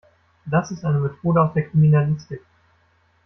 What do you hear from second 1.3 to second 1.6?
aus